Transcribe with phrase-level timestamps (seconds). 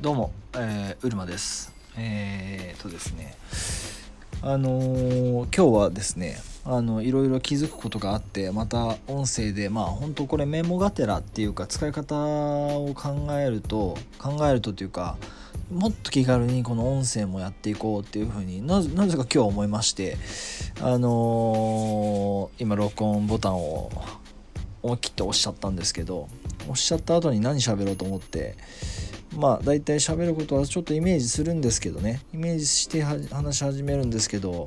[0.00, 1.72] どうも、えー、うるまです。
[1.96, 3.34] えー、とですね、
[4.42, 15.16] あのー今日はですね、あのいろいろ気づくことがあって、また音声で、まあ本当これメモがてらっていうか使い方を考えると、考えるとというか、
[15.68, 20.16] もっと気軽にこの音声もやっていこうっていうふうになぜか今日思いまして、
[20.80, 23.90] あのー今録音ボタンを
[24.80, 26.28] 思い切って押しちゃったんですけど
[26.62, 28.56] 押しちゃった後に何喋ろうと思って
[29.38, 32.20] まあ大体喋ることはちょっとイメージするんですけどね。
[32.34, 34.66] イメージして話し始めるんですけど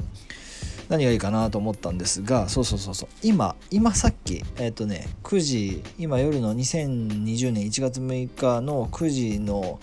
[0.87, 3.09] 何がいいかなと思ったんですがそうそうそうそう。
[3.21, 9.79] 今今さっきえっ、とね9時今夜の2020年1月6日の9時の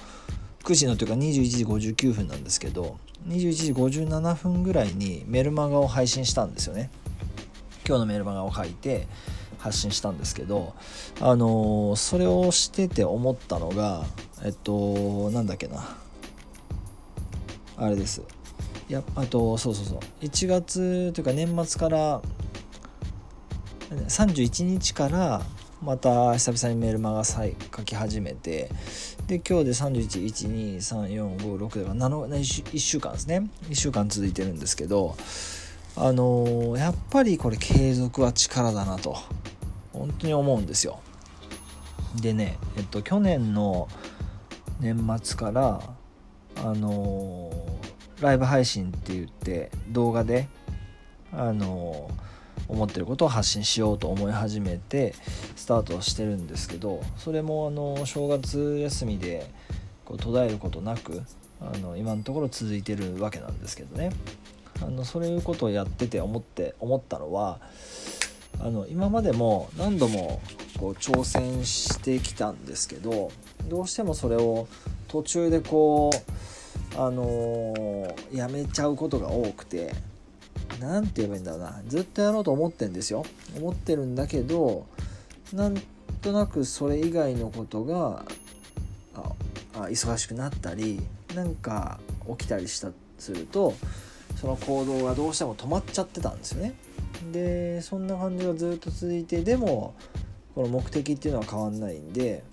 [0.64, 2.96] 9時のというか21時59分なんですけど
[3.28, 6.90] 21時57分ぐらいにメルマガを配信したんですよね。
[7.86, 9.06] 今日のメルマガを書いて
[9.58, 10.74] 発信したんですけど
[11.20, 14.04] あのそれをしてて思ったのが
[14.44, 15.96] えっとなんだっけな。
[17.76, 18.22] あれです。
[18.88, 19.98] いやあとそうそうそう。
[20.22, 22.22] 1月というか年末から
[23.90, 25.42] 31日から
[25.82, 28.68] また久々にメルマガ再書き始めて
[29.28, 32.26] で今日で31123456だから7
[32.64, 33.48] 1週間ですね。
[33.68, 35.16] 1週間続いてるんですけど
[36.00, 39.16] あのーやっぱりこれ継続は力だなと
[39.92, 41.00] 本当に思うんですよ。
[42.20, 43.88] でねえっと去年の
[44.80, 45.80] 年末から
[46.56, 50.48] あのーライブ配信って言って動画で
[51.32, 52.28] あのー
[52.68, 55.14] 思ってることを発信しようと思い始めて
[55.56, 59.50] スタートしてるんですけどそれもあの正月休みで
[60.04, 61.22] こう途絶えることなく
[61.60, 64.10] あの今のところ続いてるわけなんですけどね。
[64.82, 67.60] あのそういうことをやってて思って思ったのは
[68.60, 70.40] あの今までも何度も
[70.78, 73.30] こう挑戦してきたんですけど
[73.68, 74.68] どうしてもそれを
[75.08, 79.94] 途中でこうあのーやめちゃうことが多くて
[80.80, 81.80] 何て言えばいいんだろうな。
[81.86, 83.24] ずっとやろうと思ってんですよ。
[83.56, 84.86] 思ってるんだけど
[85.52, 85.76] なん
[86.22, 88.24] となくそれ以外のことが
[89.14, 89.32] あ
[89.74, 91.00] あ忙しくなったり
[91.34, 92.00] なんか
[92.38, 93.74] 起きたりしたすると
[94.38, 96.74] その行動がどうしても止まっちゃってたんですよね。
[97.32, 99.94] でそんな感じがずっと続いてでも
[100.54, 102.44] この目的っていうのは変わんないんで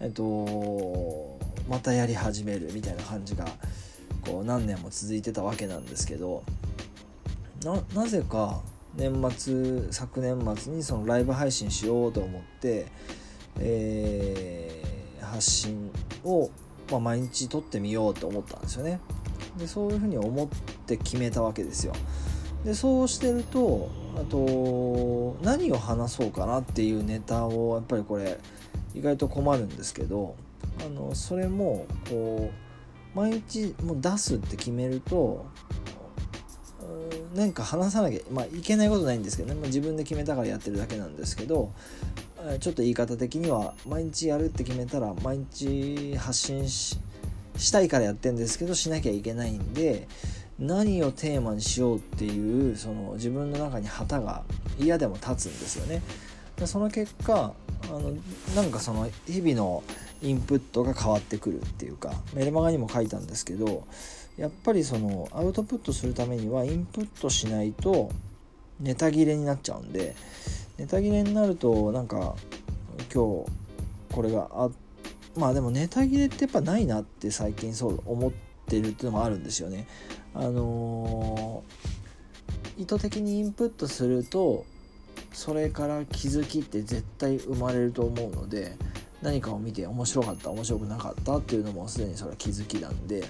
[0.00, 1.38] えっと
[1.68, 3.44] またやり始めるみたいな感じが
[4.22, 6.42] こう何年も続いてたわけなんですけど
[7.94, 8.62] なぜか
[8.96, 12.86] 年末昨年末にそのライブ配信しようと思って、
[13.60, 14.88] えー
[15.28, 15.90] 発信
[16.24, 16.50] を、
[16.90, 19.00] まあ、毎日撮ってみようと思ったんですよね。
[19.58, 20.48] でそういうふうに思っ
[20.86, 21.92] て決めたわけですよ。
[22.64, 28.38] でそうしてるとあと何を話そうかなっていうネタをやっぱりこれ
[28.94, 30.34] 意外と困るんですけど
[30.84, 32.50] あのそれもこ
[33.14, 35.46] う毎日もう出すって決めると
[37.32, 41.72] うんなんか話さなきゃ、まあ、いけないことないんですけどね、まあ、自分で決めたからやってるだけなんですけど
[42.60, 46.98] ちょっと言い方的には毎日やるって決めたら毎日発信し
[47.58, 50.08] したいからやってんですけどしなきゃいけないんで
[50.58, 54.42] 何をテーマにしようっていうその自分の中に旗が
[54.78, 56.02] 嫌でも立つんですよね。
[56.56, 57.52] でその結果
[57.84, 58.12] あの
[58.56, 59.84] なんかその日々の
[60.20, 63.84] インプットが変わってくるっていうかメルマガにも書いたんですけど
[64.36, 68.10] やっぱりそのアウトプットするためにはインプットしないと
[68.80, 70.16] ネタ切れになっちゃうんで
[70.76, 72.34] ネタ切れになるとなんか
[73.14, 73.50] 今日
[74.12, 74.87] これがあって
[75.38, 78.32] まあでもネタ切れってやっぱないなって最近そう思っ
[78.66, 79.86] てるっていうのもあるんですよね。
[80.34, 81.98] あのー
[82.78, 84.64] 意図的にインプットすると
[85.32, 88.76] それから気づきって絶対生まれると思うので
[89.20, 93.24] 何かを見て面白かった面白くなかったっていうのもすでにそれは気づきなんで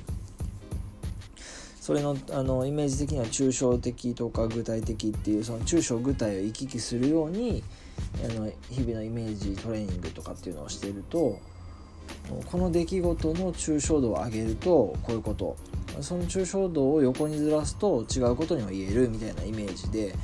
[1.81, 7.65] それのあのイメージ的には抽象的とか具体的っていうその抽象具体を行き来するように
[8.23, 11.41] あの日々のイメージトレーニングとかっていうのをしていると
[12.47, 15.57] この出来事の抽象度を上げるとこういうこと。
[16.01, 20.15] その抽象度を横にずらすと違うことにも言えるみたいなイメージで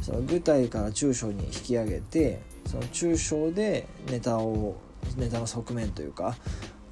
[0.00, 4.76] その具体から抽象に引き上げてその抽象でネタを
[5.16, 6.36] ネタの側面というか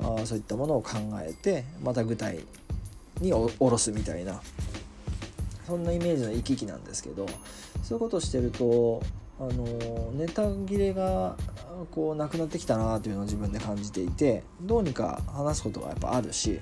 [0.01, 2.41] あそういったものを考えてまた具体
[3.21, 4.41] に下ろすみたいな
[5.67, 7.27] そんなイメージの行き来なんですけど
[7.83, 9.03] そういうことをしてると
[9.39, 11.37] あのネタ切れが
[11.87, 16.61] こうなくなってきたなというのを自分で感じていてどうにか話すことがやっぱあるし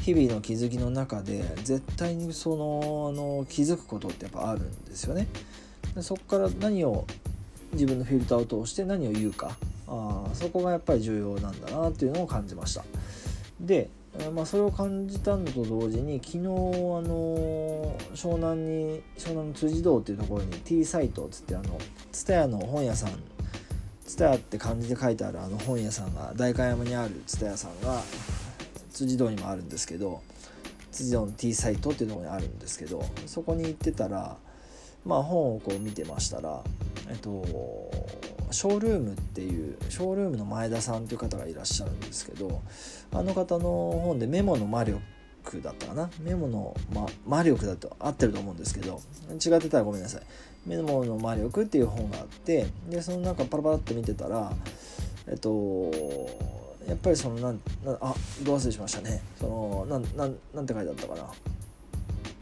[0.00, 5.26] 日々の気づきの中で絶対にそのあの気づくことってやっぱあるんですよね。
[5.94, 7.06] でそこから何を
[7.72, 9.56] 自分のフィルターを通して何を言うか
[9.88, 12.84] あそこがやっぱり重要なんだなっていうのを感じました。
[13.60, 13.88] で、
[14.34, 21.78] まあ、それを感じたのと同時に昨日あの湘南に湘南の辻堂っていうところに T サイトっつってあの
[22.12, 23.10] 蔦屋の本屋さん
[24.06, 28.02] 蔦屋って漢字で書いてあるあの本屋さんが代官山にある蔦屋さんが
[28.92, 30.22] 辻堂にもあるんですけど
[30.92, 34.36] 辻堂の T サイトっていうとこにあるんですけどそこに行ってたら
[35.04, 36.62] まあ本をこう見てましたら
[37.08, 37.44] えっと
[38.50, 42.62] ショールームっていうショールームの前田さんという方がいらっしゃるんですけど
[43.12, 45.02] あの方の本でメモの魔力
[45.62, 46.10] だったかな？
[46.20, 49.00] メモの、ま、魔力だと合ってると思うんですけど
[49.32, 50.22] 違ってたらごめんなさい。
[50.66, 54.52] メモの魔力っていう本があってでその中パラパラっと見てたら
[55.28, 55.90] えっと
[56.86, 59.20] やっぱりそのなんなあどう忘れしましたね。
[59.40, 61.24] そのなんなんなんて書いてあったかな。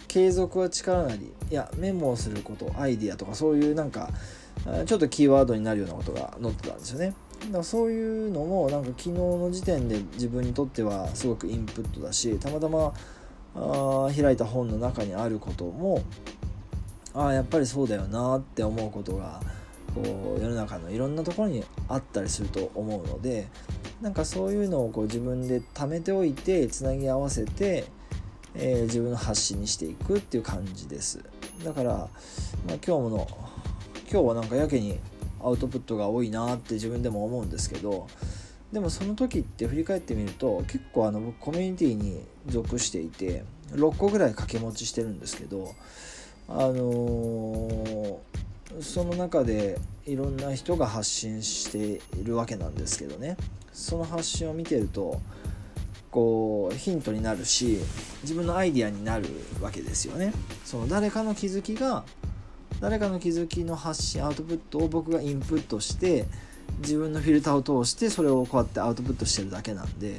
[0.07, 4.11] 継続は力なりいやメモをすることアイディアとかそういうなんか
[4.87, 7.15] ちょっとキーワードになるようなことが載ってたんですよね。
[7.47, 12.93] だからそういうのもなんか昨日の時点で自分にとってはすごくインプットだしたまたま
[13.57, 16.03] あ開いた本の中にあることも
[17.15, 19.41] ああやっぱりそうだよなって思うことが
[19.95, 23.47] こう世の中のいろんなところにあったりすると思うので
[24.03, 27.85] なんかそういうのをこう自分で貯めておいてつなぎ合わせて、
[28.55, 31.25] えー、自分の発信にしていくっていう感じです。
[31.65, 32.09] だから、まあ、
[32.67, 33.29] 今日もの
[34.11, 34.99] 今日はなんかやけに
[35.41, 38.09] アウトプットが多いなって自分でも思うんですけど
[38.73, 45.75] でもその時って振り返ってみると結構あの僕コミュニティに属していて6個ぐらい掛け持ちしてるんですけど
[46.49, 53.37] あのー、その中でいろんな人が発信しているわけなんですけどね
[53.73, 55.21] その発信を見てると
[56.11, 57.79] こうヒントになるし
[58.23, 59.27] 自分のアイディアになる
[59.61, 60.33] わけですよね。
[60.65, 62.05] その誰かの気づきが
[62.81, 66.27] 誰かの気づきの発信アウトプットを僕がインプットして
[66.79, 70.15] 自分のフィルターを通してそれをこうやってアウトプットしてるだけなんでや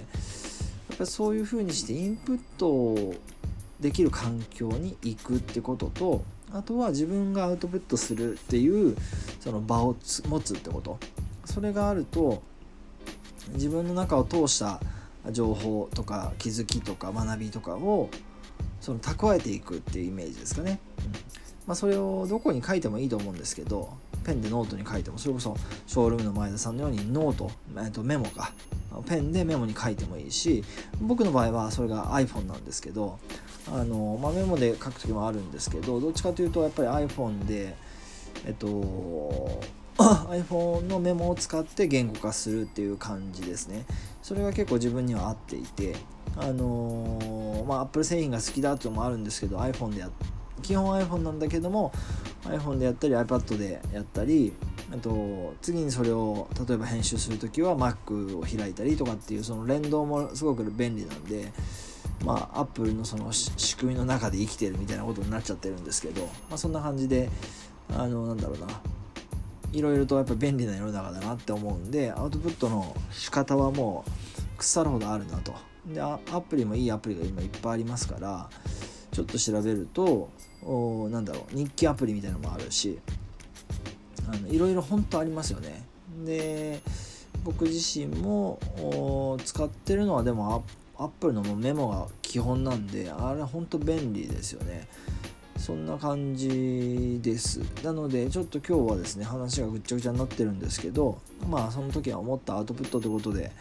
[0.96, 3.14] っぱそういう風にしてインプット
[3.80, 8.96] できる環境に行くってこととあとは自分がアウトプットするっていう
[9.40, 9.96] その場を
[10.28, 10.98] 持つってこと。
[11.46, 12.42] それがあると
[13.54, 14.80] 自分の中を通した
[15.32, 18.10] 情報とか気づきとか学びとかを
[18.82, 20.80] その蓄えていくっていうイメージですかね。
[21.00, 21.12] うん。
[21.68, 23.90] まあ、それをどこに書いてもいいと思うんですけど
[24.24, 25.58] ペンでノートに書いてもそれこそ
[25.88, 28.54] ショールームの前田さんのようにノート、えー、とメモか。
[29.10, 30.64] ペンでメモに書いてもいいし
[31.02, 33.20] 僕の場合はそれが iPhone なんですけど
[33.72, 37.76] あの、まあ、メモで書く時もあるんですけどどっちかというとやっぱり iPhone で
[38.46, 39.62] えっと
[39.98, 43.86] iPhone のメモを使って言語化するっていう感じですね。
[44.22, 45.96] それが結構自分には合っていて
[46.36, 50.10] あのまあ Apple 製品が好きだっていうのもあるんですけど iPhone でや
[50.62, 51.92] 基本 iPhone なんだけども
[52.44, 54.54] iPhone でやったり iPad でやったり
[54.92, 61.52] あと次にそれを例えば編集する時は Mac を開いたりとかっていうその連動もすごく便利なんで
[62.24, 67.30] まあ Apple のその仕組みの中で生きてるみたいなことになっちゃってるんですけど、まあ、そんな感じで
[67.90, 68.68] あのなんだろうな。
[69.74, 75.54] いろいろとやっぱ便利な世の中だなって思うんでアウトプットの仕方はもう腐るほどあるなと。
[75.86, 78.50] でアプリもいいアプリが今いっぱいありますから
[79.12, 80.30] ちょっと調べると
[80.64, 82.98] おなんだろう日記アプリみたいなのもあるし
[84.28, 85.86] あのいろいろ本当ありますよね。
[86.26, 86.82] で
[87.44, 90.64] 僕自身も使ってるのはでも
[90.98, 94.88] アップルのメモが基本なんであれ本当便利ですよね。
[95.58, 97.60] そんな感じです。
[97.82, 103.52] なのでちょっと今日はですね話がぐっちゃぐちゃになってるんですけどまあその時は思ったアウトプットということで、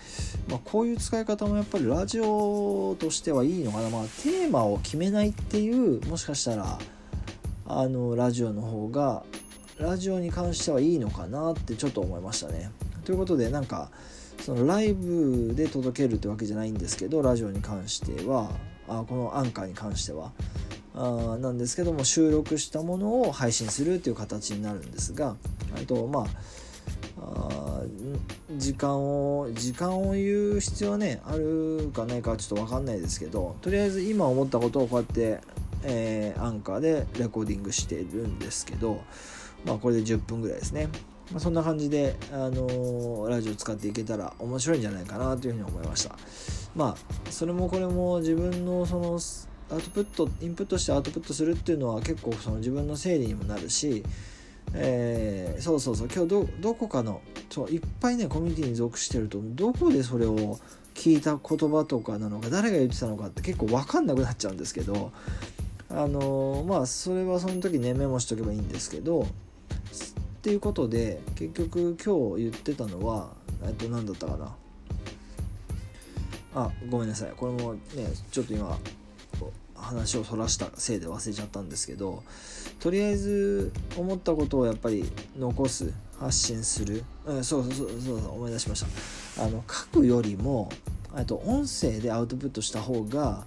[0.48, 3.88] まあ、こういう使い方もやっぱりラジオとしてはいいのかな。
[3.90, 6.78] まあテーマを決めないっていうもしかしたら
[7.66, 9.22] あのラジオの方が
[9.78, 12.70] ラジオに関してはいいのかなってちょっと思いましたね。
[13.04, 13.90] ということでなんか
[14.44, 18.50] そのライブで届けるってわけじゃないんですけどラジオに関しては
[18.86, 20.32] あこのアンカーに関しては。
[20.96, 25.34] あなんですけども収録したものを配信するっていう形になるんですが
[25.74, 26.26] あとまあ
[27.18, 27.80] あ
[28.56, 35.40] 時間を時間を言う必要はねあるかないかちょっと分かんないですけどとりあえず今思ったことをこうやって、
[35.82, 39.02] えー、アンカーでレコーディングしてるんですけど
[39.64, 40.88] まあこれで10分ぐらいですね、
[41.30, 46.16] まあ、そんな感じで、あのー、ラジオ使っていけたら面白いんじゃないかなというふうに思いました。
[46.76, 49.18] まあそれもこれも自分のその
[49.70, 54.04] アウトプットインプットしてアウトプットするっていうのは結構その自分の整理にもなるし、
[54.74, 56.08] えー、そうそうそう。
[56.12, 60.58] 今日どどこかのそういっぱいねコミュニティに属してるとどこでそれを
[60.94, 65.12] 聞いた言葉とかなのか誰が言ってたのかって結構分かんなくなっちゃうんですけど
[65.90, 69.26] あのー、まあそれはその時ねメモしとけばいいんですけど
[70.44, 73.30] っていうことで結局今日言ってたのは
[73.64, 74.54] えっと何だったかな。
[76.54, 77.32] あごめんなさい。
[77.34, 77.80] これもね
[78.30, 78.78] ちょっと今
[79.74, 82.22] 話をそらしたせいで忘れちゃったんですけど
[82.78, 88.84] とりあえず思ったことをやっぱり残す発信する、うん、そうそうそうそう思い出しまし
[89.36, 89.44] た。
[89.44, 90.68] あの書くよりも
[91.26, 93.46] と音声でアウトプットした方が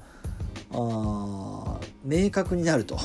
[0.71, 2.97] あ明確になると。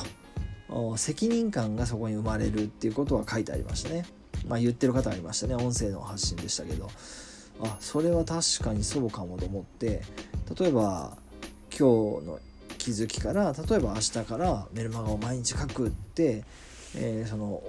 [0.97, 4.05] 責任感がそこに生まれるっていうことは書いてありましたね。
[4.47, 5.55] まあ言ってる方ありましたね。
[5.55, 6.89] 音声の発信でしたけど。
[7.61, 10.01] あそれは確かにそうかもと思って。
[10.59, 11.17] 例えば
[11.69, 12.39] 今日の
[12.77, 16.43] 気づきから例えば明日からメルマガを毎日書くって、
[16.95, 17.63] えー、その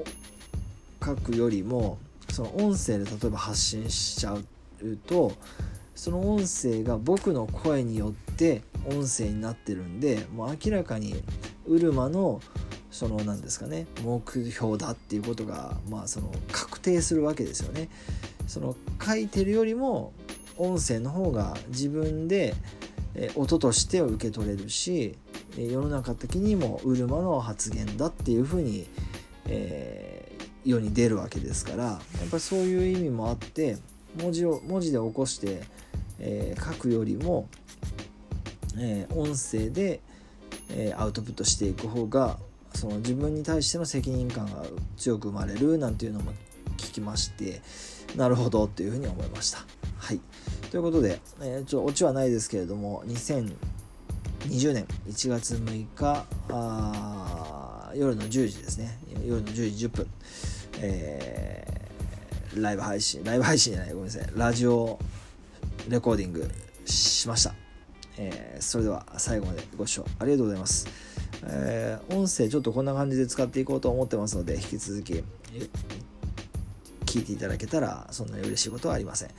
[1.03, 1.99] 書くよりも
[2.31, 4.45] その音声で例えば発信しちゃう
[5.07, 5.33] と
[5.95, 11.23] その音声が僕の声によって音声になってるんでもう明らかに
[11.67, 12.41] ウルマの
[12.95, 14.23] その何ですかね目
[14.53, 17.89] 標だっていうことがまあその確定するわけですよね。
[18.47, 20.13] その書いてるよりも
[20.57, 22.55] 音声の方が自分で
[23.35, 25.17] 音として受け取れるし
[25.57, 28.87] 世の中的にもウルマの発言だっていうふうに、
[29.49, 33.77] えー、世に出るわけですからやっぱりそういう意味もあって
[34.23, 35.63] 文字を文字で起こして、
[36.21, 37.49] えー、書くよりも、
[38.79, 40.01] えー、音声で、
[40.71, 42.39] えアウトプットしていく方が
[42.75, 44.65] その自分に対しての責任感が
[44.97, 46.33] 強く生まれるなんていうのも
[46.77, 47.63] 聞きまして
[48.17, 49.59] なるほどっていうふうに思いました。
[49.99, 50.21] はい。
[50.71, 58.99] ということで、えー、ちょオチはないですけれども2020年1月6日あ夜の10時ですね。
[59.25, 60.07] 夜の10時10分、
[60.81, 64.29] えー、ライブ配信ライブ配信じゃないごめんなさい。
[64.35, 64.99] ラジオ
[65.89, 66.51] レコーディング
[66.87, 67.55] しました、
[68.19, 70.87] えー、それでは最後までご視聴ありがとうございます、
[71.47, 75.23] えー、音声ちょっとこんな感じで使っていこうと思ってますので引き続き
[77.05, 79.31] 聞いていただけたらそんなに嬉しいことはありません。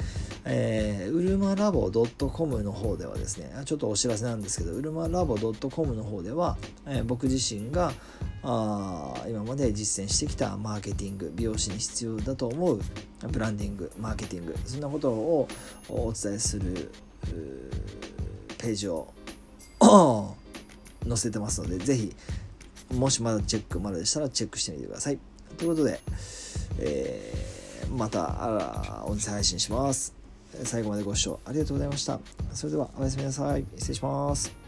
[0.45, 7.91] えー、うるまラボ .com の方ではですね、ちょっとお知らせなんですけど、うるまラボ .com の方では、えー、僕自身が
[8.43, 12.79] あ今まで実践してきたマーケティング、美容師に必要だと思う
[13.29, 15.47] ブランディング、マーケティング、そんなことを
[15.89, 16.91] お伝えする
[18.59, 19.11] ページを
[21.07, 22.15] 載せてますので、ぜひ、
[22.93, 25.19] もしまだチェックまだでしたらチェックしてみてください。
[25.57, 25.99] ということで、
[26.79, 27.55] えー
[27.91, 30.13] また音声配信します。
[30.63, 32.19] 最後までご視聴ありがとうございました。
[32.53, 33.65] それではおやすみなさい。
[33.77, 34.64] 失礼します。